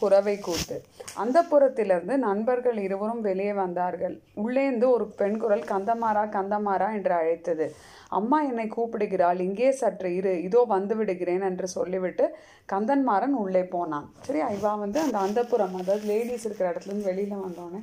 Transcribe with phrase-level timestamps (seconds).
[0.00, 0.76] புறவை கூத்து.
[1.22, 4.14] அந்த புறத்திலிருந்து நண்பர்கள் இருவரும் வெளியே வந்தார்கள்.
[4.42, 7.66] உள்ளேந்து ஒரு பெண் குரல் கந்தமாரா கந்தமாரா என்று அழைத்தது.
[8.18, 9.40] அம்மா என்னை கூப்பிடுகிறாள்.
[9.48, 10.34] இங்கே சற்று இரு.
[10.42, 12.24] இதோ வந்து விடுகிறேன் என்று சொல்லிவிட்டு
[12.72, 14.08] கந்தன்மாறன் உள்ளே போனான்.
[14.26, 17.82] சரி ஐவா வந்து அந்த அந்தப்புறம் அதாவது லேடிஸ் இருக்கிற இடத்துல வெளியில் வெளியில வந்தோடனே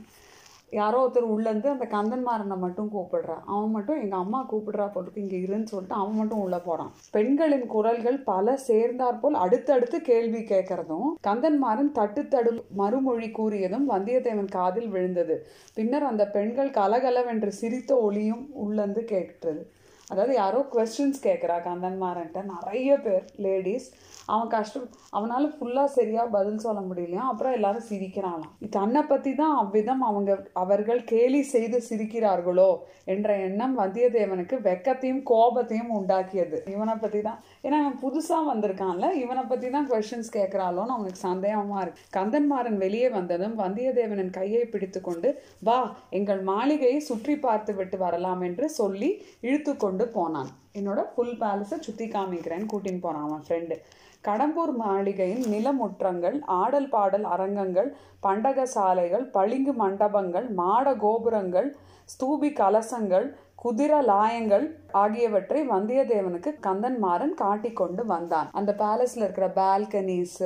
[0.73, 5.71] யாரோ ஒருத்தர் உள்ளேருந்து அந்த கந்தன்மாறனை மட்டும் கூப்பிடுறான் அவன் மட்டும் எங்கள் அம்மா கூப்பிடுறா போட்டுருக்கு இங்கே இருன்னு
[5.71, 12.52] சொல்லிட்டு அவன் மட்டும் உள்ளே போகிறான் பெண்களின் குரல்கள் பல சேர்ந்தாற்போல் அடுத்தடுத்து கேள்வி கேட்கறதும் கந்தன்மாரன் தட்டு தடு
[12.75, 15.38] மறுமொழி கூறியதும் வந்தியத்தேவன் காதில் விழுந்தது.
[15.73, 19.61] பின்னர் அந்த பெண்கள் கலகலவென்று சிரித்த ஒளியும் உள்ளேருந்து கேட்டது.
[20.09, 23.88] அதாவது யாரோ கொஸ்டின்ஸ் கேட்குறா கந்தன்மாரன்ட்ட நிறைய பேர் லேடிஸ்
[24.25, 27.23] அவன் கஷ்டம் அவனால் ஃபுல்லாக சரியாக பதில் சொல்ல முடியலையா?
[27.31, 32.70] அப்புறம் எல்லாரும் சிரிக்கிறாளாம் தன்னை பற்றி தான் அவ்விதம் அவங்க அவர்கள் கேலி செய்து சிரிக்கிறார்களோ
[33.05, 36.58] என்ற எண்ணம் வந்தியத்தேவனுக்கு வெக்கத்தையும் கோபத்தையும் உண்டாக்கியது.
[36.73, 42.03] இவனை பற்றி தான் ஏன்னா அவன் புதுசாக வந்திருக்கான்ல இவனை பற்றி தான் கொஷின்ஸ் கேட்குறாளோன்னு அவனுக்கு சந்தேகமாக இருக்கு.
[42.17, 45.30] கந்தன்மாறன் வெளியே வந்ததும் வந்தியத்தேவனின் கையை பிடித்து கொண்டு
[45.63, 49.09] வா எங்கள் மாளிகையை சுற்றி பார்த்து விட்டு வரலாம் என்று சொல்லி
[49.47, 50.52] இழுத்து கொண்டு போனான்.
[50.80, 53.77] என்னோட ஃபுல் பேலஸை சுற்றி காமிக்கிறேன்னு கூட்டின்னு போனான் அவன் ஃப்ரெண்டு
[54.23, 61.69] கடம்பூர் மாளிகையின் நிலமுற்றங்கள் ஆடல் பாடல் அரங்கங்கள் பண்டக சாலைகள் பளிங்கு மண்டபங்கள் மாட கோபுரங்கள்
[62.13, 63.27] ஸ்தூபி கலசங்கள்
[63.63, 64.66] குதிர லாயங்கள்
[65.03, 68.49] ஆகியவற்றை வந்தியத்தேவனுக்கு கந்தன் மாறன் காட்டி கொண்டு வந்தான்.
[68.52, 70.39] அந்த பேலஸ்ல இருக்கிற பால்கனிஸ்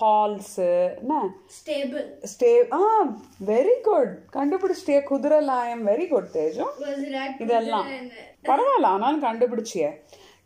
[0.00, 1.14] ஹால்ஸு என்ன.
[2.32, 2.80] ஸ்டே ஆ
[3.46, 6.30] வெரி குட் கண்டுபிடிச்சிட்டிய குதிரை லாயம் வெரி குட்
[7.14, 7.88] that இதெல்லாம்.
[8.42, 9.84] பரவாயில்ல ஆனாலும் கண்டுபிடிச்சிய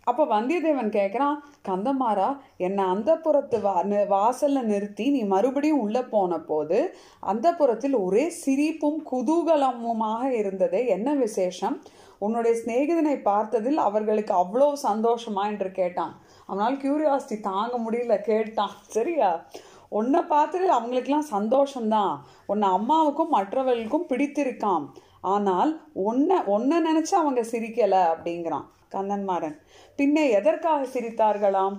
[0.04, 1.36] அப்போ வந்தியத்தேவன் கேட்குறான்
[1.68, 7.94] கந்தமாரா என்னை அந்த புறத்து வா வாசலில் வாசல்ல நிறுத்தி நீ மறுபடியும் உள்ள போன போது அந்த புறத்தில்
[7.94, 10.86] ஒரே சிரிப்பும் குதூகலமுமாக இருந்ததே.
[10.86, 11.82] என்ன விசேஷம்?
[12.18, 15.44] உன்னுடைய சிநேகிதனை பார்த்ததில் அவர்களுக்கு அவ்வளோ சந்தோஷமா?
[15.46, 16.20] என்று கேட்டான்.
[16.46, 18.74] அவனால் கியூரியாசிட்டி தாங்க முடியல கேட்டான்.
[18.86, 19.48] சரியா?
[19.88, 22.16] உன்னை பார்த்துட்டு அவங்களுக்கெல்லாம் சந்தோஷம்தான்.
[22.46, 24.84] உன்னை அம்மாவுக்கும் மற்றவர்களுக்கும் பிடித்திருக்காம்.
[25.20, 28.66] ஆனால் உன்னை உன்னை நினச்சி அவங்க சிரிக்கல அப்படிங்கிறான்.
[28.94, 29.56] கண்ணன்மாறன்.
[29.96, 31.76] பின்னே எதற்காக சிரித்தார்களாம்?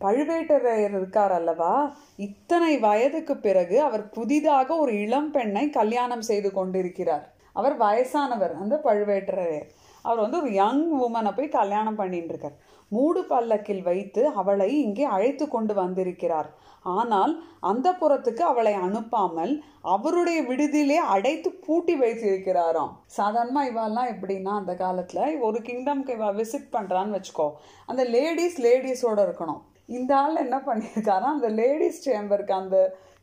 [0.00, 1.94] பழுவேட்டரையர் இருக்கார் அல்லவா?
[2.16, 7.32] இத்தனை வயதுக்கு பிறகு அவர் புதிதாக ஒரு இளம் பெண்ணை கல்யாணம் செய்து கொண்டிருக்கிறார்.
[7.52, 9.68] அவர் வயசானவர் அந்த பழுவேட்டரையர்.
[10.02, 15.44] அவர் வந்து ஒரு யங் உமனை போய் கல்யாணம் பண்ணிட்டு இருக்கார் மூடு பல்லக்கில் வைத்து அவளை இங்கே அழைத்து
[15.48, 16.48] கொண்டு வந்திருக்கிறார்.
[16.96, 17.32] ஆனால்
[17.70, 19.52] அந்த புறத்துக்கு அவளை அனுப்பாமல்
[19.94, 22.92] அவருடைய விடுதியிலே அடைத்து பூட்டி வைத்திருக்கிறாராம்.
[23.16, 27.48] சாதாரணமா இவாள்லாம் எப்படின்னா அந்த காலத்துல ஒரு கிங்டம்க்கு இவ விசிட் பண்றான்னு வச்சுக்கோ.
[27.86, 29.60] அந்த லேடிஸ் லேடிஸோட இருக்கணும்.
[29.98, 32.78] இந்த ஆள் என்ன பண்ணியிருக்காரா அந்த லேடிஸ் சேம்பருக்கு அந்த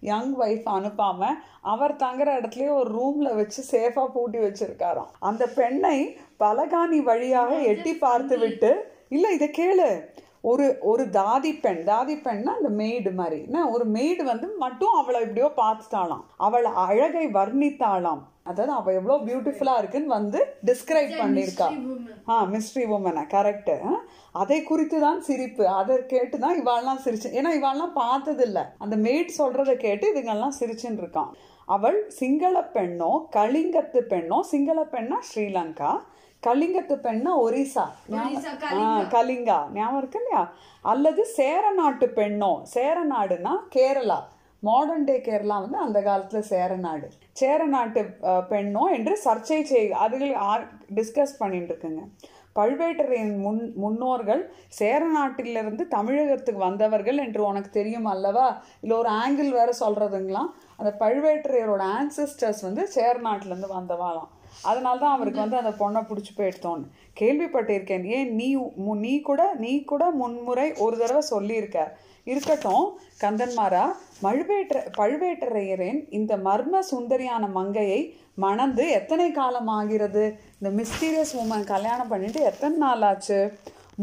[0.09, 1.27] யங் ஒய்ஃப் அனுப்பாம
[1.73, 5.11] அவர் தங்குற இடத்துலயே ஒரு ரூம்ல வச்சு சேஃபா பூட்டி வச்சிருக்காராம்.
[5.29, 5.97] அந்த பெண்ணை
[6.43, 8.71] பலகாணி வழியாக எட்டி பார்த்து விட்டு
[9.09, 9.89] இல்ல இதை கேளு.
[10.41, 13.39] ஒரு ஒரு தாதி பெண் தாதி பெண்ணா அந்த மெய்டு மாதிரி.
[13.43, 16.23] என்ன ஒரு மெய்டு வந்து மட்டும் அவளை எப்படியோ பார்த்துட்டாளாம்.
[16.37, 18.21] அவள் அழகை வர்ணித்தாளாம்.
[18.49, 21.67] அதாவது அவ எவ்வளவு பியூட்டிஃபுல்லா இருக்குன்னு வந்து டிஸ்கிரைப் பண்ணியிருக்கா.
[22.29, 23.75] ஆ மிஸ்ட்ரி உமனை கரெக்டு
[24.31, 25.67] அதை குறித்து தான் சிரிப்பு.
[25.67, 27.31] அதை கேட்டு தான் இவாள்லாம் சிரிச்சு.
[27.39, 28.61] ஏன்னா இவாள்லாம் பார்த்ததில்ல.
[28.77, 31.31] அந்த மெய்ட் சொல்றதை கேட்டு இதுங்கெல்லாம் சிரிச்சுன்னு இருக்கான்.
[31.65, 35.91] அவள் சிங்கள பெண்ணோ கலிங்கத்து பெண்ணோ சிங்கள பெண்ணா ஸ்ரீலங்கா.
[36.43, 37.83] கலிங்கத்து பெண்ணா ஒரிசா.
[39.15, 39.57] கலிங்கா.
[39.77, 40.43] ஞாபகம் இருக்கு இல்லையா?
[40.91, 44.19] அல்லது சேர நாட்டு பெண்ணோ சேர நாடுனா கேரளா.
[44.63, 47.07] மாடர்ன் டே கேரளா வந்து அந்த காலத்துல சேர நாடு
[47.39, 48.01] சேர நாட்டு
[48.51, 50.33] பெண்ணோ என்று சர்ச்சை செய் அதுகள்
[50.99, 52.03] டிஸ்கஸ் பண்ணிட்டு இருக்குங்க.
[52.57, 54.41] பழுவேட்டரையன் முன் முன்னோர்கள்
[54.79, 58.47] சேர நாட்டிலிருந்து தமிழகத்துக்கு வந்தவர்கள் என்று உனக்கு தெரியும் அல்லவா?
[58.83, 64.31] இல்லை ஒரு ஆங்கிள் வேற சொல்றதுங்களாம் அந்த பழுவேட்டரையரோட ஆன்சிஸ்டர்ஸ் வந்து சேர நாட்டிலேருந்து வந்தவாளாம்.
[64.69, 66.85] அதனால தான் அவருக்கு வந்து அந்த பொண்ணை பிடிச்சி போயிடுத்தோன்னு
[67.21, 68.03] கேள்விப்பட்டிருக்கேன்.
[68.17, 68.47] ஏன் நீ
[69.05, 71.79] நீ கூட நீ கூட முன்முறை ஒரு தடவை சொல்லியிருக்க.
[72.31, 72.85] இருக்கட்டும்
[73.23, 73.83] கந்தன்மாரா
[74.25, 77.99] மழுவேற்ற பழுவேட்டரையரின் இந்த மர்ம சுந்தரியான மங்கையை
[78.45, 80.23] மணந்து எத்தனை காலம் ஆகிறது?
[80.57, 83.39] இந்த மிஸ்டீரியஸ் உமன் கல்யாணம் பண்ணிட்டு எத்தனை நாள் ஆச்சு?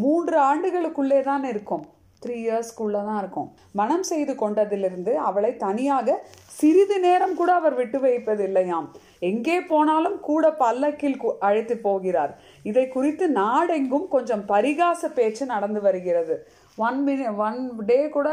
[0.03, 1.84] மூன்று ஆண்டுகளுக்குள்ளே தான் இருக்கும்.
[2.22, 3.49] த்ரீ இயர்ஸ்க்குள்ளே தான் இருக்கும்.
[3.81, 6.19] மனம் செய்து கொண்டதிலிருந்து அவளை தனியாக
[6.59, 8.86] சிறிது நேரம் கூட அவர் விட்டு வைப்பதில்லையாம்.
[9.22, 12.33] எங்கே போனாலும் கூட பல்லக்கில் கு- அழைத்து போகிறார்.
[12.63, 16.36] இதை குறித்து நாடெங்கும் கொஞ்சம் பரிகாச பேச்சு நடந்து வருகிறது.
[16.77, 18.28] ஒன் மினி ஒன் டே கூட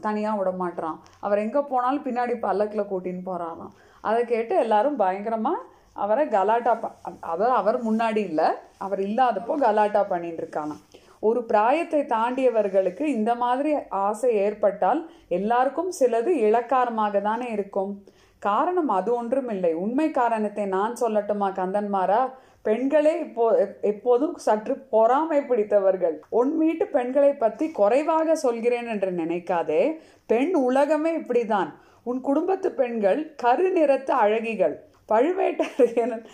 [0.00, 6.26] தனியாக விட மாட்டுறான் அவர் எங்கே போனாலும் பின்னாடி பல்லக்கில் கூட்டின்னு போகிறாராம் அதை கேட்டு எல்லாரும் பயங்கரமாக அவரை
[6.28, 6.90] கலாட்டா ப
[7.20, 10.82] அதாவது அவர் முன்னாடி இல்லை அவர் இல்லாதப்போ கலாட்டா பண்ணிட்டு இருக்கானாம்.
[11.20, 13.72] ஒரு பிராயத்தை தாண்டியவர்களுக்கு இந்த மாதிரி
[14.02, 17.92] ஆசை ஏற்பட்டால் எல்லாருக்கும் சிலது இளக்காரமாக தானே இருக்கும்.
[18.38, 22.30] காரணம் அது ஒன்றும் இல்லை உண்மை காரணத்தை நான் சொல்லட்டுமா கந்தன்மாரா?
[22.62, 29.98] பெண்களே இப்போ எப்- எப்போதும் சற்று பொறாமை பிடித்தவர்கள் உன் வீட்டு பெண்களை பற்றி குறைவாக சொல்கிறேன் என்று நினைக்காதே.
[30.26, 31.72] பெண் உலகமே இப்படிதான்.
[32.02, 34.74] உன் குடும்பத்து பெண்கள் கரு நிறத்து அழகிகள்.
[35.08, 36.24] பழுவேட்டரையன்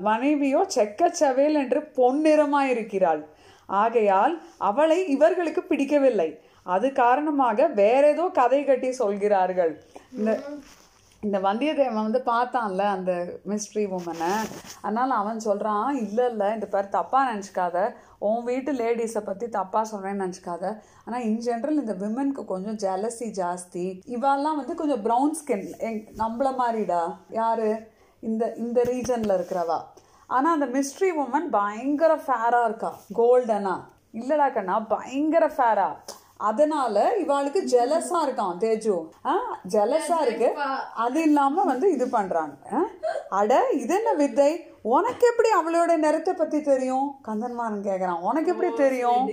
[0.00, 3.24] மனைவியோ செக்கச்சவேல் என்று பொன்னிறமாயிருக்கிறாள்
[3.66, 6.40] ஆகையால் அவளை இவர்களுக்கு பிடிக்கவில்லை.
[6.62, 9.82] அது காரணமாக வேற ஏதோ கதை கட்டி சொல்கிறார்கள்.
[11.24, 13.12] இந்த வந்தியத்தேவன் வந்து பார்த்தான்ல அந்த
[13.50, 14.32] மிஸ்ட்ரி உமனை
[14.84, 17.76] அதனால் அவன் சொல்கிறான் இல்லை இல்லை இந்த பேர் தப்பாக நினச்சிக்காத.
[18.28, 20.64] உன் வீட்டு லேடிஸை பற்றி தப்பாக சொல்கிறேன்னு நினச்சிக்காத.
[21.04, 23.86] ஆனால் இன் ஜென்ரல் இந்த விமனுக்கு கொஞ்சம் ஜெலசி ஜாஸ்தி.
[24.16, 27.02] இவாலாம் வந்து கொஞ்சம் ப்ரௌன் ஸ்கின் எங் நம்மள மாதிரிடா.
[27.40, 27.68] யார்?
[28.22, 29.78] இந்த இந்த ரீஜனில் இருக்கிறவா.
[30.34, 32.92] ஆனால் அந்த மிஸ்ட்ரி உமன் பயங்கர ஃபேராக இருக்கா.
[33.20, 33.74] கோல்டனா
[34.20, 39.08] இல்லடா கண்ணா பயங்கர ஃபேராக அதனால இவாளுக்கு ஜெலஸா இருக்கான் தேஜு.
[39.68, 40.52] ஜெலஸா இருக்கு.
[40.94, 42.54] அது இல்லாம வந்து இது பண்றாங்க?
[43.28, 44.66] அட இது என்ன வித்தை?
[44.82, 47.14] உனக்கு எப்படி அவளோட நிறத்தை பத்தி தெரியும்?
[47.28, 48.20] கந்தன்மாரன் கேக்குறான்.
[48.20, 49.26] உனக்கு எப்படி தெரியும்?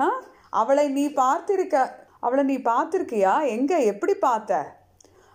[0.00, 0.08] ஆ?
[0.50, 1.90] அவளை நீ பார்த்திருக்க
[2.20, 3.46] அவளை நீ பார்த்திருக்கியா?
[3.46, 3.78] எங்க?
[3.78, 4.82] எப்படி பார்த்த?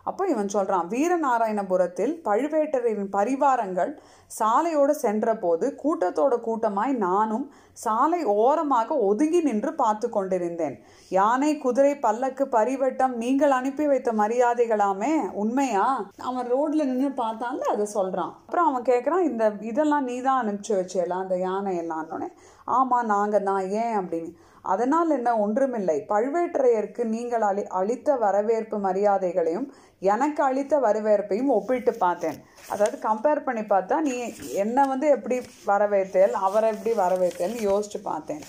[0.03, 3.91] அப்போ இவன் சொல்கிறான் வீரநாராயணபுரத்தில் பழுவேட்டரின் பரிவாரங்கள்
[4.39, 10.75] சாலையோடு சென்றபோது கூட்டத்தோட கூட்டமாய் நானும் சாலை ஓரமாக ஒதுங்கி நின்று பார்த்து கொண்டிருந்தேன்.
[11.09, 15.87] யானை குதிரை பல்லக்கு பரிவட்டம் நீங்கள் அனுப்பி வைத்த மரியாதைகளாமே உண்மையா?
[16.17, 18.33] அவன் ரோட்ல நின்று பார்த்தான்ல அதை சொல்றான்.
[18.45, 22.29] அப்புறம் அவன் கேட்குறான் இந்த இதெல்லாம் நீ தான் அனுப்பிச்சு வச்சேலாம் அந்த யானை எல்லாம்னு
[22.63, 24.31] ஆமாம் நாங்க நான் ஏன் அப்படின்னு.
[24.74, 25.98] அதனால் என்ன ஒன்றுமில்லை.
[26.13, 29.68] பழுவேட்டரையருக்கு நீங்கள் அளி அளித்த வரவேற்பு மரியாதைகளையும்
[30.13, 32.38] எனக்கு அளித்த வரவேற்பையும் ஒப்பிட்டு பார்த்தேன்.
[32.74, 34.13] அதாவது கம்பேர் பண்ணி பார்த்தா நீ
[34.63, 35.38] என்னை வந்து எப்படி
[35.71, 38.44] வரவேற்றேல் அவரை எப்படி வரவேற்றேல்னு யோசிச்சு பார்த்தேன்.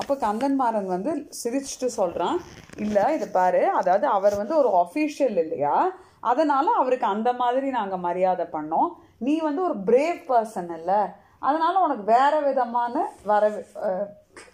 [0.00, 2.38] அப்போ கந்தன்மாறன் வந்து சிரிச்சுட்டு சொல்கிறான்
[2.84, 5.76] இல்லை இதை பாரு அதாவது அவர் வந்து ஒரு அஃபீஷியல் இல்லையா?
[6.30, 8.90] அதனால் அவருக்கு அந்த மாதிரி நாங்கள் மரியாதை பண்ணோம்.
[9.26, 11.00] நீ வந்து ஒரு பிரேவ் பர்சன் இல்லை
[11.46, 12.94] அதனால் உனக்கு வேறு விதமான
[13.30, 13.42] வர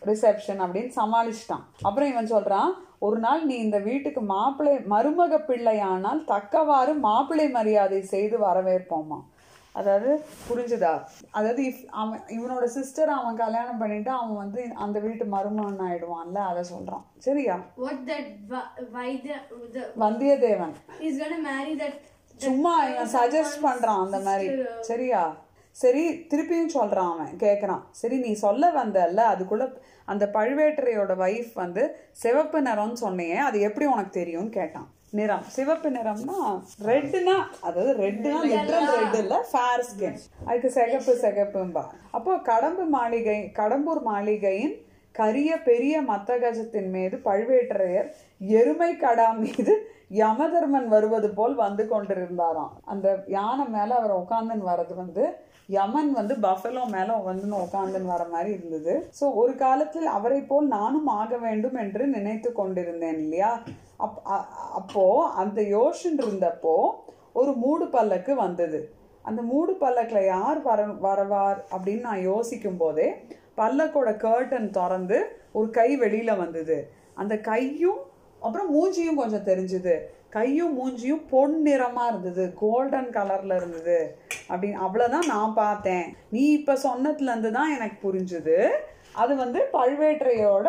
[0.05, 1.65] ரிசப்ஷன் அப்படின்னு சமாளிச்சிட்டான்.
[1.83, 8.39] அப்புறம் இவன் சொல்றான் ஒரு நாள் நீ இந்த வீட்டுக்கு மாப்பிள்ளை மருமக பிள்ளையானால் தக்கவாறு மாப்பிள்ளை மரியாதை செய்து
[8.39, 9.21] வரவேற்போமா?
[9.73, 11.03] அதாவது புரிஞ்சுதா?
[11.31, 16.65] அதாவது இஃப் அவன் இவனோட சிஸ்டர் அவன் கல்யாணம் பண்ணிட்டு அவன் வந்து அந்த வீட்டு மருமகன் ஆயிடுவான்ல அதை
[16.73, 17.03] சொல்றான்.
[17.19, 17.61] சரியா?
[19.99, 20.75] வந்தியத்தேவன்.
[22.37, 24.63] சும்மா இவன் சஜஸ்ட் பண்றான் அந்த மாதிரி.
[24.81, 25.35] சரியா?
[25.77, 27.83] சரி திருப்பியும் சொல்றான் அவன் கேக்குறான்.
[28.01, 29.67] சரி நீ சொல்ல வந்தல்ல அதுக்குள்ள
[30.13, 31.83] அந்த பழுவேட்டரையோட வைஃப் வந்து
[32.23, 34.89] சிவப்பு நிறம்னு சொன்னியே அது எப்படி உனக்கு தெரியும்னு கேட்டான்.
[35.19, 35.43] நிறம்.
[35.57, 36.39] சிவப்பு நிறம்னா
[36.89, 37.35] ரெட்னா
[37.67, 41.83] அதாவது ரெட்னா லிட்ரல் ரெட் இல்ல ஃபேர் ஸ்கின் அதுக்கு சிகப்பு சிகப்பும்பா.
[42.17, 44.75] அப்போ கடம்பு மாளிகை கடம்பூர் மாளிகையின்
[45.15, 48.09] கரிய பெரிய மத்தகஜத்தின் மீது பழுவேட்டரையர்
[48.41, 49.75] எருமை கடா மீது
[50.23, 52.73] யமதர்மன் வருவது போல் வந்து கொண்டிருந்தாராம்.
[52.93, 55.25] அந்த யானை மேல அவர் உட்காந்துன்னு வர்றது வந்து
[55.73, 59.11] யமன் வந்து பஃபலோ மேல வந்து உட்காந்துன்னு வர மாதிரி இருந்தது.
[59.21, 63.63] சோ ஒரு காலத்தில் அவரை போல் நானும் ஆக வேண்டும் என்று நினைத்து கொண்டிருந்தேன் இல்லையா?
[63.97, 66.91] அப் அ- அப்போ அந்த யோசன் இருந்தப்போ
[67.33, 68.91] ஒரு மூடு பல்லக்கு வந்தது.
[69.23, 73.11] அந்த மூடு பல்லக்கில் யார் வர வரவார் அப்படின்னு நான் யோசிக்கும் போதே
[73.57, 76.91] பல்லக்கோட கர்டன் திறந்து ஒரு கை வெளியில் வந்தது.
[77.15, 78.11] அந்த கையும்
[78.43, 79.99] அப்புறம் மூஞ்சியும் கொஞ்சம் தெரிஞ்சுது.
[80.29, 82.55] கையும் மூஞ்சியும் பொன்னிறமா இருந்தது.
[82.55, 84.17] கோல்டன் கலரில் இருந்தது.
[84.49, 86.17] அப்படின்னு அவ்வளோதான் நான் பார்த்தேன்.
[86.31, 88.71] நீ இப்போ சொன்னதுலேருந்து தான் எனக்கு புரிஞ்சுது.
[89.13, 90.69] அது வந்து பழுவேற்றையோட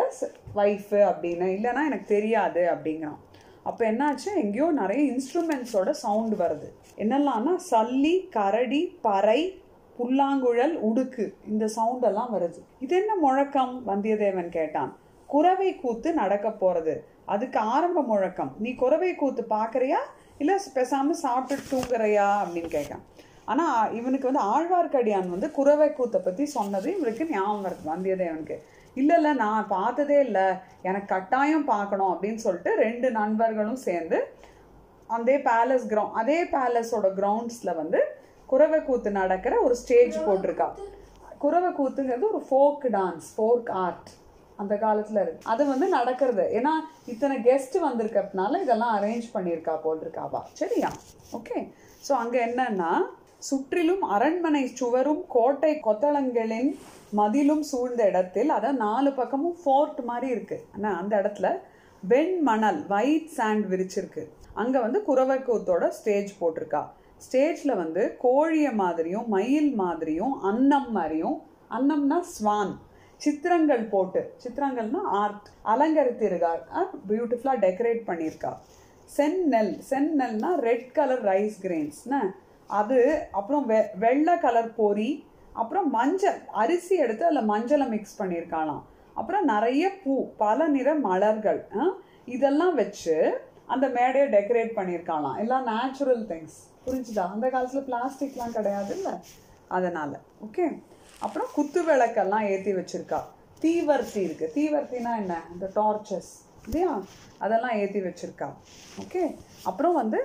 [0.55, 1.45] வைஃப் அப்படின்னு.
[1.55, 3.19] இல்லைன்னா எனக்கு தெரியாது அப்படிங்கிறான்.
[3.63, 4.35] அப்போ என்னாச்சு?
[4.35, 6.69] எங்கேயோ நிறைய இன்ஸ்ட்ருமெண்ட்ஸோட சவுண்டு வருது.
[6.97, 9.61] என்னெல்லாம்னா சல்லி கரடி பறை
[9.97, 11.33] புல்லாங்குழல் உடுக்கு.
[11.47, 12.59] இந்த சவுண்டெல்லாம் வருது.
[12.79, 13.83] இது என்ன முழக்கம்?
[13.87, 14.97] வந்தியத்தேவன் கேட்டான்.
[15.27, 19.99] குறவை கூத்து நடக்க போகிறது அதுக்கு ஆரம்ப முழக்கம் நீ குறவை கூத்து பார்க்குறியா?
[20.37, 22.27] இல்லை பேசாமல் சாப்பிட்டு தூங்குறியா?
[22.41, 23.03] அப்படின்னு கேட்கான்.
[23.45, 28.57] ஆனால் இவனுக்கு வந்து ஆழ்வார்க்கடியான் வந்து குறவை கூத்தை பற்றி சொன்னது இவனுக்கு ஞாபகம் வருது வந்தியத்தேவனுக்கு.
[28.93, 30.47] இல்லை இல்லை நான் பார்த்ததே இல்லை.
[30.81, 34.19] எனக்கு கட்டாயம் பார்க்கணும் அப்படின்னு சொல்லிட்டு ரெண்டு நண்பர்களும் சேர்ந்து
[35.07, 38.01] அதே பேலஸ் கிரவுண்ட் அதே பேலஸோட கிரவுண்ட்ஸில் வந்து
[38.45, 40.67] குறவை கூத்து நடக்கிற ஒரு ஸ்டேஜ் போட்டிருக்கா.
[41.37, 44.09] குறவை கூத்துங்கிறது ஒரு ஃபோக் டான்ஸ் ஃபோக் ஆர்ட்
[44.61, 45.49] அந்த காலத்துல இருக்கு.
[45.53, 46.45] அது வந்து நடக்கிறது.
[46.57, 46.73] ஏன்னா
[47.13, 50.89] இத்தனை கெஸ்ட் வந்திருக்கிறதுனால இதெல்லாம் அரேஞ்ச் பண்ணியிருக்கா போல் இருக்காவா சரியா?
[51.39, 51.59] ஓகே
[52.07, 52.93] ஸோ அங்க என்னன்னா
[53.49, 56.69] சுற்றிலும் அரண்மனை சுவரும் கோட்டை கொத்தளங்களின்
[57.19, 60.57] மதிலும் சூழ்ந்த இடத்தில் அதான் நாலு பக்கமும் ஃபோர்ட் மாதிரி இருக்கு.
[60.75, 61.49] ஆனால் அந்த இடத்துல
[62.11, 64.23] வெண்மணல் ஒயிட் சாண்ட் விரிச்சிருக்கு.
[64.61, 66.81] அங்க வந்து குறவைக்கூத்தோட ஸ்டேஜ் போட்டிருக்கா.
[67.25, 71.37] ஸ்டேஜில் வந்து கோழிய மாதிரியும் மயில் மாதிரியும் அன்னம் மாதிரியும்
[71.77, 72.73] அன்னம்னா ஸ்வான்
[73.21, 76.61] சித்திரங்கள் போட்டு சித்திரங்கள்னா ஆர்ட் அலங்கரித்திருக்கார்
[77.09, 78.51] பியூட்டிஃபுல்லா டெக்கரேட் பண்ணியிருக்கா.
[79.09, 82.21] செந்நெல் செந்நெல்னா ரெட் கலர் ரைஸ் கிரெயின்ஸ்னா
[82.69, 82.99] அது
[83.31, 85.09] அப்புறம் வெ வெள்ளை கலர் பொரி
[85.55, 88.83] அப்புறம் மஞ்சள் அரிசி எடுத்து அதில் மஞ்சளை மிக்ஸ் பண்ணியிருக்காளாம்.
[89.15, 91.83] அப்புறம் நிறைய பூ பல நிற மலர்கள் ஆ,
[92.27, 93.15] இதெல்லாம் வச்சு
[93.67, 95.37] அந்த மேடையை டெக்கரேட் பண்ணியிருக்காளாம்.
[95.39, 97.25] எல்லாம் நேச்சுரல் திங்ஸ் புரிஞ்சுதா?
[97.33, 99.13] அந்த காலத்தில் பிளாஸ்டிக்லாம் கிடையாது இல்லை
[99.69, 100.15] அதனால்
[100.45, 100.65] ஓகே
[101.21, 103.19] அப்புறம் குத்து விளக்கெல்லாம் ஏற்றி வச்சிருக்கா.
[103.61, 105.41] தீவர்த்தி இருக்குது தீவர்த்தினா என்ன?
[105.53, 106.31] இந்த டார்ச்சஸ்
[106.65, 107.01] இல்லையா?
[107.39, 108.49] அதெல்லாம் ஏற்றி வச்சிருக்கா.
[109.03, 109.23] ஓகே
[109.63, 110.19] அப்புறம் வந்து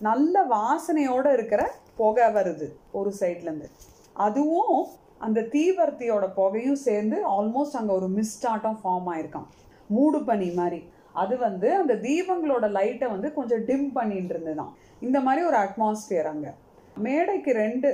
[0.00, 3.68] நல்ல வாசனையோடு இருக்கிற புகை வருது ஒரு சைட்லேருந்து
[4.12, 4.86] அதுவும்
[5.18, 9.48] அந்த தீவர்த்தியோட புகையும் சேர்ந்து ஆல்மோஸ்ட் அங்கே ஒரு மிஸ்டாட்டம் ஃபார்ம் ஆயிருக்கான்
[9.86, 10.80] மூடு பனி மாதிரி.
[11.12, 14.72] அது வந்து அந்த தீபங்களோட லைட்டை வந்து கொஞ்சம் டிம் பண்ணிட்டு இருந்ததுதான்.
[15.00, 16.52] இந்த மாதிரி ஒரு அட்மாஸ்பியர் அங்கே.
[17.00, 17.88] மேடைக்கு ரெண்டு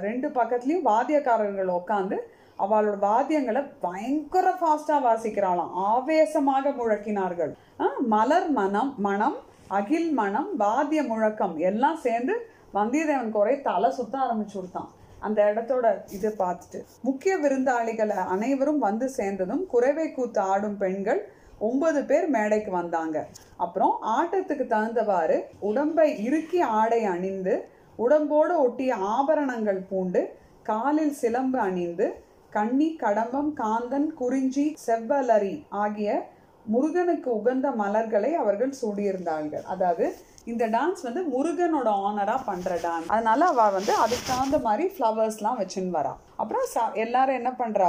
[0.00, 2.16] ரெண்டு பக்கத்துலேயும் வாத்தியக்காரர்கள் உட்காந்து
[2.58, 5.72] அவளோட வாத்தியங்களை பயங்கர ஃபாஸ்ட்டாக வாசிக்கிறாளாம்.
[5.88, 7.52] ஆவேசமாக முழக்கினார்கள்.
[7.80, 9.36] ஆ, மலர் மனம் மனம்
[9.68, 12.34] அகில் மனம் வாத்திய முழக்கம் எல்லாம் சேர்ந்து
[12.74, 14.90] வந்தியத்தேவன் குறை தலை சுத்த ஆரம்பிச்சு கொடுத்தான்.
[15.18, 21.20] அந்த இடத்தோட இது பார்த்துட்டு முக்கிய விருந்தாளிகளை அனைவரும் வந்து சேர்ந்ததும் குறைவை கூத்து ஆடும் பெண்கள்
[21.58, 23.16] ஒன்பது பேர் மேடைக்கு வந்தாங்க.
[23.56, 27.54] அப்புறம் ஆட்டத்துக்கு தகுந்தவாறு உடம்பை இறுக்கி ஆடை அணிந்து
[27.96, 36.28] உடம்போடு ஒட்டிய ஆபரணங்கள் பூண்டு காலில் சிலம்பு அணிந்து கண்ணி கடம்பம் காந்தன் குறிஞ்சி செவ்வலரி ஆகிய
[36.64, 39.62] முருகனுக்கு உகந்த மலர்களை அவர்கள் சூடியிருந்தார்கள்.
[39.62, 45.58] அதாவது இந்த டான்ஸ் வந்து முருகனோட ஆனரா பண்ற டான்ஸ் அதனால அவ வந்து அதுக்கு தகுந்த மாதிரி ஃப்ளவர்ஸ்லாம்
[45.58, 46.12] வச்சுன்னு வரா.
[46.36, 47.88] அப்புறம் ச- எல்லாரும் என்ன பண்றா?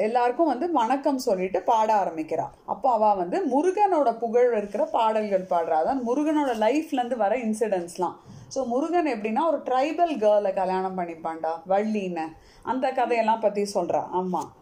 [0.00, 2.44] எல்லாருக்கும் வந்து வணக்கம் சொல்லிட்டு பாட ஆரம்பிக்கிறா.
[2.66, 5.78] அப்போ அவ வந்து முருகனோட புகழ் இருக்கிற பாடல்கள் பாடுறா.
[5.84, 8.14] அதான் முருகனோட லைஃப்ல இருந்து வர இன்சிடென்ட்ஸ்லாம்
[8.54, 12.26] ஸோ முருகன் எப்படின்னா ஒரு ட்ரைபல் கேர்ளை கல்யாணம் பண்ணிப்பான்டா வள்ளின்னு.
[12.72, 14.52] அந்த கதையெல்லாம் பற்றி சொல்கிறா ஆமாம்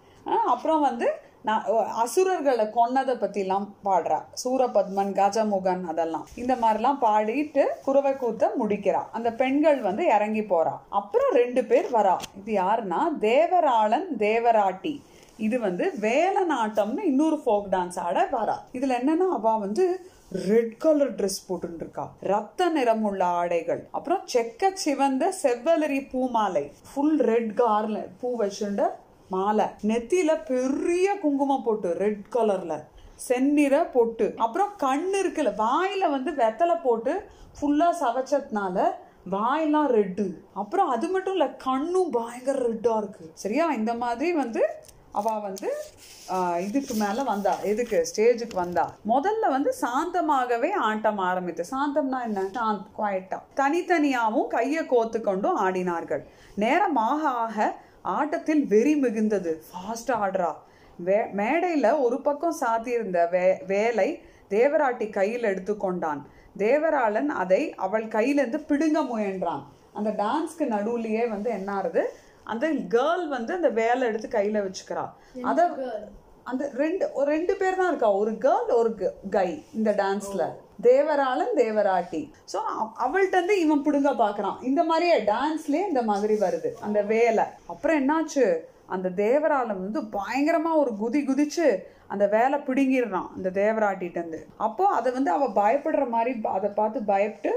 [0.53, 1.07] அப்புறம் வந்து
[1.49, 1.65] நான்
[2.03, 4.19] அசுரர்களை கொன்னதை பற்றிலாம் பாடுறா.
[4.43, 6.27] சூரபத்மன் கஜமுகன் அதெல்லாம்.
[6.43, 9.01] இந்த மாதிரிலாம் பாடிட்டு குறவை கூத்த முடிக்கிறா.
[9.17, 12.15] அந்த பெண்கள் வந்து இறங்கி போகிறா அப்புறம் ரெண்டு பேர் வரா.
[12.41, 14.95] இது யாருன்னா தேவராளன் தேவராட்டி.
[15.47, 18.57] இது வந்து வேலநாட்டம்னு இன்னொரு ஃபோக் டான்ஸ் ஆட வரா.
[18.79, 19.87] இதில் என்னன்னா அவள் வந்து
[20.35, 23.89] ரெட் கலர் ட்ரெஸ் போட்டுருக்கா ரத்த நிறம் உள்ள ஆடைகள்.
[23.91, 28.89] அப்புறம் செக்க சிவந்த செவ்வலரி பூ மாலை ஃபுல் ரெட் கார்ல பூ வச்சுண்ட
[29.29, 29.65] மாலை.
[29.83, 32.85] நெத்தியில பெரிய குங்குமம் போட்டு ரெட் கலர்ல
[33.15, 34.35] செந்நிற பொட்டு.
[34.37, 37.23] அப்புறம் கண்ணு இருக்குல்ல வாயில வந்து வெத்தலை போட்டு
[37.61, 38.87] ஃபுல்லா சவச்சதுனால
[39.31, 43.31] வாயெல்லாம் ரெட்டு அப்புறம் அது மட்டும் இல்ல கண்ணும் பயங்கர ரெட்டா இருக்கு.
[43.35, 43.73] சரியா?
[43.73, 44.63] இந்த மாதிரி வந்து
[45.19, 45.71] அவள் வந்து
[46.67, 48.85] இதுக்கு மேலே வந்தா எதுக்கு ஸ்டேஜுக்கு வந்தா.
[49.13, 52.45] முதல்ல வந்து சாந்தமாகவே ஆட்டம் ஆரம்பித்து சாந்தம்னா என்ன?
[52.57, 56.23] சாந்த் குவாய்ட்டா தனித்தனியாகவும் கையை கோத்து கொண்டும் ஆடினார்கள்.
[56.65, 57.57] நேரமாக ஆக
[58.17, 59.53] ஆட்டத்தில் வெறி மிகுந்தது.
[59.71, 60.53] ஃபாஸ்ட் ஆடுறா.
[61.07, 64.09] வே மேடையில் ஒரு பக்கம் சாத்தியிருந்த வே வேலை
[64.55, 66.23] தேவராட்டி கையில் எடுத்துக்கொண்டான்.
[66.65, 69.63] தேவராளன் அதை அவள் கையிலேருந்து பிடுங்க முயன்றான்.
[69.99, 71.71] அந்த டான்ஸ்க்கு நடுவுலையே வந்து என்ன
[72.45, 75.05] அந்த கேர்ள் வந்து அந்த வேலை எடுத்து கையில வச்சுக்கிறா.
[75.51, 75.69] அத
[76.51, 78.09] அந்த ரெண்டு ஒரு ரெண்டு பேர் தான் இருக்கா.
[78.21, 78.91] ஒரு கேர்ள் ஒரு
[79.37, 80.45] கை இந்த டான்ஸ்ல
[80.89, 82.23] தேவராளன் தேவராட்டி.
[82.53, 82.59] ஸோ
[83.05, 87.45] அவள்கிட்ட இருந்து இவன் பிடுங்க பார்க்கறான் இந்த மாதிரியே டான்ஸ்லயே இந்த மாதிரி வருது அந்த வேலை.
[87.73, 88.47] அப்புறம் என்னாச்சு?
[88.95, 91.69] அந்த தேவராளன் வந்து பயங்கரமா ஒரு குதி குதிச்சு
[92.13, 94.41] அந்த வேலை பிடுங்கிடுறான் அந்த தேவராட்டிட்ட இருந்து.
[94.67, 97.53] அப்போ அதை வந்து அவ பயப்படுற மாதிரி அதை பார்த்து பயப்பட்டு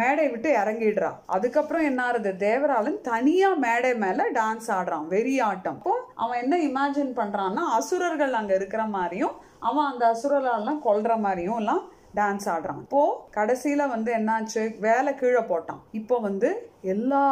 [0.00, 1.10] மேடை விட்டு இறங்கிடுறா.
[1.36, 2.30] அதுக்கப்புறம் என்ன ஆறுது?
[2.46, 5.06] தேவராளன் தனியா மேடை மேல டான்ஸ் ஆடுறான்.
[5.14, 9.36] வெறி ஆட்டம் அப்போ அவன் என்ன இமேஜின் பண்றான்னா அசுரர்கள் அங்க இருக்கிற மாதிரியும்
[9.68, 12.82] அவன் அந்த அசுரரெல்லாம் கொல்ற மாதிரியும் எல்லாம் டான்ஸ் ஆடுறான்.
[12.84, 13.00] இப்போ
[13.36, 14.62] கடைசியில வந்து என்னாச்சு?
[14.86, 15.82] வேலை கீழே போட்டான்.
[15.98, 16.50] இப்போ வந்து
[16.94, 17.22] எல்லா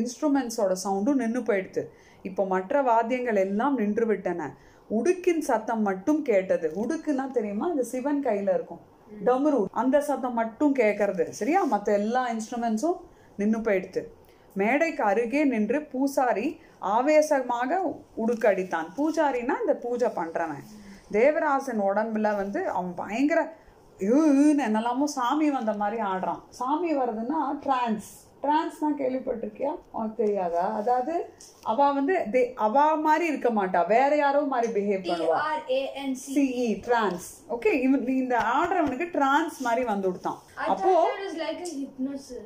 [0.00, 1.82] இன்ஸ்ட்ருமெண்ட்ஸோட சவுண்டும் நின்று போயிடுது.
[2.28, 4.50] இப்போ மற்ற வாத்தியங்கள் எல்லாம் நின்று விட்டன.
[4.98, 6.68] உடுக்கின் சத்தம் மட்டும் கேட்டது.
[6.82, 7.66] உடுக்குன்னா தெரியுமா?
[7.66, 8.82] இந்த சிவன் கையில இருக்கும்.
[9.24, 9.64] டமரு.
[9.70, 11.62] அந்த சத்தம் மட்டும் கேட்கறது சரியா?
[11.64, 13.00] மற்ற எல்லா இன்ஸ்ட்ருமெண்ட்ஸும்
[13.36, 14.02] நின்று போயிடுது.
[14.54, 17.94] மேடைக்கு அருகே நின்று பூசாரி ஆவேசமாக
[18.26, 20.64] உடுக்கடித்தான் பூஜாரினா இந்த பூஜை பண்றவன்.
[21.10, 23.40] தேவராசன் உடம்புல வந்து அவன் பயங்கர
[23.98, 26.40] ன்னு என்னெல்லாமோ சாமி வந்த மாதிரி ஆடுறான்.
[26.48, 28.08] சாமி வருதுன்னா டிரான்ஸ்
[28.42, 29.74] டிரான்ஸ்னா கேள்விப்பட்டிருக்கியா?
[29.92, 30.74] உனக்கு தெரியாதா?
[30.74, 31.30] அதாவது
[31.62, 33.86] அவ வந்து தே- அவ மாதிரி இருக்க மாட்டா.
[33.86, 35.40] வேற யாரோ மாதிரி பிஹேவ் பண்ணுவா.
[36.34, 41.08] சிஇ டிரான்ஸ் ஓகே இவன் இந்த ஆடுறவனுக்கு டிரான்ஸ் மாதிரி வந்து விடுத்தான் அப்போ.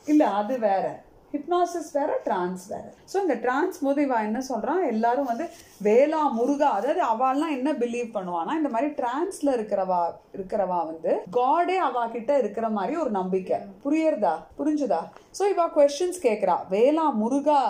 [0.07, 1.05] இல்ல அது வேற.
[1.35, 2.85] ஹிப்னாசிஸ் வேற டிரான்ஸ் வேற.
[3.13, 4.83] ஸோ இந்த டிரான்ஸ் போது இவன் என்ன சொல்றான்?
[4.93, 5.47] எல்லாரும் வந்து
[5.87, 10.03] வேளா முருகா அதாவது அவள்லாம் என்ன பிலீவ் பண்ணுவானா இந்த மாதிரி டிரான்ஸ்ல இருக்கிறவா
[10.37, 13.59] இருக்கிறவா வந்து காடே அவா கிட்ட இருக்கிற மாதிரி ஒரு நம்பிக்கை.
[13.85, 14.35] புரியுறதா?
[14.61, 15.01] புரிஞ்சுதா?
[15.39, 17.61] ஸோ இவா கொஸ்டின்ஸ் கேட்குறா வேளா முருகா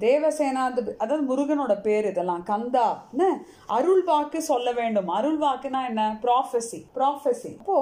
[0.00, 0.62] தேவசேனா
[1.02, 3.26] அதாவது முருகனோட பேர் இதெல்லாம் கந்தா என்ன?
[3.66, 5.08] அருள் வாக்கு சொல்ல வேண்டும்.
[5.18, 6.02] அருள் வாக்குனா என்ன?
[6.24, 7.78] ப்ராஃபஸி ப்ராஃபஸி அப்போ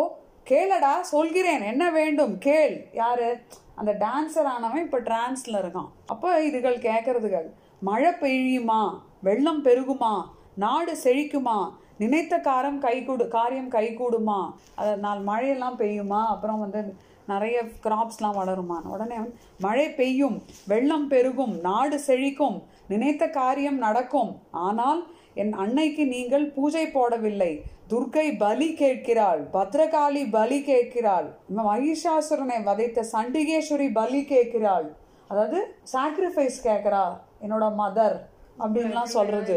[0.51, 1.63] கேளடா சொல்கிறேன்.
[1.73, 2.39] என்ன வேண்டும்?
[2.39, 2.75] கேள்.
[3.03, 3.29] யாரு?
[3.75, 5.91] அந்த டான்சர் ஆனவன் இப்போ டிரான்ஸில் இருக்கான்.
[6.07, 7.51] அப்போ இதுகள் கேட்கறதுக்காக
[7.81, 9.01] மழை பெய்யுமா?
[9.21, 10.15] வெள்ளம் பெருகுமா?
[10.55, 11.59] நாடு செழிக்குமா?
[11.99, 16.27] நினைத்த காரம் கை கூடு காரியம் கைகூடுமா அதனால் மழையெல்லாம் பெய்யுமா?
[16.27, 18.83] அப்புறம் வந்து நிறைய கிராப்ஸ்லாம் வளருமா?
[18.83, 24.33] உடனே வந்து, மழை பெய்யும் வெள்ளம் பெருகும் நாடு செழிக்கும் நினைத்த காரியம் நடக்கும்.
[24.51, 25.07] ஆனால்
[25.43, 27.53] என் அன்னைக்கு நீங்கள் பூஜை போடவில்லை.
[27.93, 29.41] துர்க்கை பலி கேட்கிறாள்.
[29.57, 31.27] பத்ரகாளி பலி கேட்கிறாள்.
[31.57, 34.87] மகிஷாசுரனை வதைத்த சண்டிகேஸ்வரி பலி கேட்கிறாள்.
[35.29, 35.59] அதாவது
[35.95, 37.05] சாக்ரிஃபைஸ் கேட்கிறா.
[37.45, 38.17] என்னோட மதர்
[38.59, 39.55] அப்படின்லாம் சொல்றது.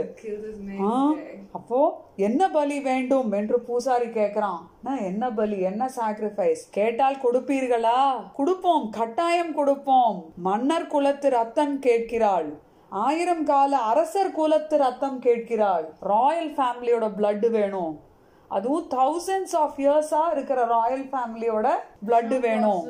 [1.58, 1.80] அப்போ
[2.28, 5.58] என்ன பலி வேண்டும் என்று பூசாரி கேக்குறான் நான் என்ன பலி?
[5.72, 8.00] என்ன சாக்ரிஃபைஸ் கேட்டால் கொடுப்பீர்களா?
[8.40, 8.86] கொடுப்போம்.
[9.00, 10.18] கட்டாயம் கொடுப்போம்.
[10.48, 12.50] மன்னர் குலத்து ரத்தம் கேட்கிறாள்.
[12.90, 15.94] ஆயிரம் கால அரசர் குலத்து ரத்தம் கேட்கிறாள்.
[16.00, 18.00] ராயல் ஃபேமிலியோட blood வேணும்.
[18.48, 21.70] அதுவும் thousands ஆஃப் இயர்ஸா இருக்கிற ராயல் ஃபேமிலியோட
[22.08, 22.88] blood வேணும்.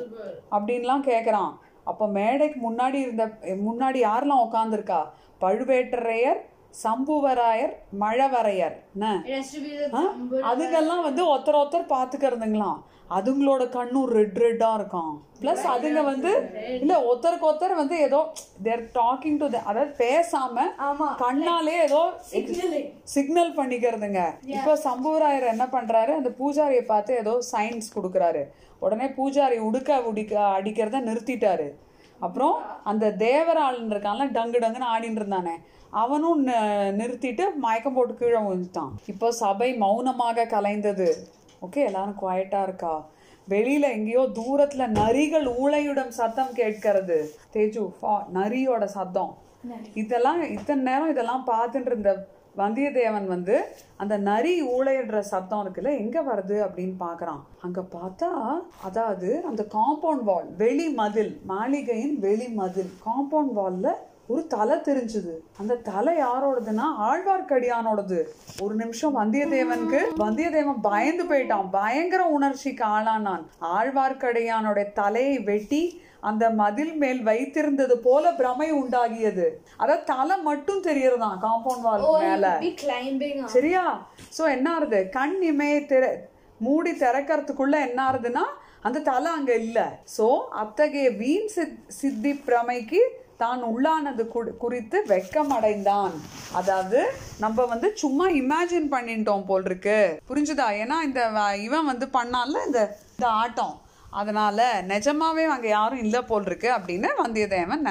[0.50, 1.52] அப்படின்லாம் கேக்குறான்.
[1.84, 5.04] அப்ப மேடைக்கு முன்னாடி இருந்த முன்னாடி யாரெல்லாம் உட்காந்துருக்கா
[5.40, 6.40] பழுவேட்டரையர்
[6.74, 7.72] சம்புவராயர்
[8.02, 8.76] மழவரையர்.
[10.50, 12.78] அதுங்கெல்லாம் வந்து ஒருத்தர் ஒருத்தர் பாத்துக்கிறதுங்களாம்.
[13.16, 16.30] அதுங்களோட கண்ணும் ரெட் ரெட்டா இருக்கும் பிளஸ் அதுங்க வந்து
[16.80, 18.20] இல்ல ஒருத்தருக்கு ஒருத்தர் வந்து ஏதோ
[18.66, 20.66] தேர் டாக்கிங் டு அதாவது பேசாம.
[21.24, 22.02] கண்ணாலே ஏதோ.
[23.14, 24.22] சிக்னல் பண்ணிக்கிறதுங்க.
[24.56, 26.14] இப்போ சம்புவராயர் என்ன பண்றாரு?
[26.20, 28.44] அந்த பூஜாரியை பார்த்து ஏதோ சயின்ஸ் கொடுக்குறாரு.
[28.78, 31.68] உடனே பூஜாரி உடுக்க உடிக்க அடிக்கிறத நிறுத்திட்டாரு.
[32.26, 32.56] அப்புறம்
[32.90, 35.56] அந்த தேவராளன் இருக்கான்ல டங்கு டங்குன்னு ஆடின்னு இருந்தானே
[36.02, 36.40] அவனும்
[37.00, 38.90] நிறுத்திட்டு மயக்கம் போட்டு கீழே விழுந்துட்டான்.
[39.12, 41.08] இப்போ சபை மௌனமாக கலைந்தது.
[41.66, 42.94] ஓகே எல்லாரும் குவாய்ட்டா இருக்கா?
[43.52, 47.18] வெளியில எங்கேயோ தூரத்துல நரிகள் ஊளையுடன் சத்தம் கேட்கிறது.
[47.54, 47.84] தேஜு
[48.38, 49.32] நரியோட சத்தம்.
[50.02, 52.12] இதெல்லாம் இத்தனை நேரம் இதெல்லாம் பார்த்துட்டு இருந்த
[52.58, 53.56] வந்தியத்தேவன் வந்து
[53.96, 58.30] அந்த நரி ஊழையிடுற சத்தம் இருக்குல்ல எங்க வருது அப்படின்னு பார்க்குறான் அங்க பார்த்தா
[58.82, 63.88] அதாவது அந்த காம்பவுண்ட் வால் வெளி மதில் மாளிகையின் வெளி மதில் காம்பவுண்ட் வால்ல
[64.32, 65.34] ஒரு தலை தெரிஞ்சுது.
[65.58, 68.18] அந்த தலை யாரோடதுன்னா ஆழ்வார்க்கடியானோடது.
[68.60, 71.68] ஒரு நிமிஷம் வந்தியத்தேவனுக்கு வந்தியத்தேவன் பயந்து போயிட்டான்.
[71.70, 73.44] பயங்கர உணர்ச்சிக்கு ஆளானான்.
[73.76, 75.82] ஆழ்வார்க்கடியானோட தலையை வெட்டி
[76.20, 79.62] அந்த மதில் மேல் வைத்திருந்தது போல பிரமை உண்டாகியது.
[79.76, 82.58] அதாவது தலை மட்டும் தெரியறதான் காம்பவுண்ட் வால் Oh, மேல.
[83.46, 84.06] சரியா?
[84.38, 85.08] சோ என்ன ஆறுது?
[85.08, 86.14] கண் இமைய திற
[86.58, 88.44] மூடி திறக்கறதுக்குள்ள என்ன ஆறுதுன்னா
[88.82, 89.98] அந்த தலை அங்க இல்ல.
[90.18, 92.98] சோ அத்தகைய வீண் சித்- சித்தி பிரமைக்கு
[93.36, 96.12] தான் உள்ளானது குறி- குறித்து வெக்கம் அடைந்தான்
[96.52, 100.20] அதாவது நம்ம வந்து சும்மா இமேஜின் பண்ணிட்டோம் போல் இருக்கு.
[100.28, 100.86] புரிஞ்சுதா?
[100.86, 103.80] ஏன்னா இந்த இவன் வந்து பண்ணால இந்த இந்த ஆட்டம்.
[104.12, 107.82] அதனால நிஜமாவே அங்கே யாரும் இல்லை போல் இருக்கு அப்படின்னு வந்தியத்தேவன்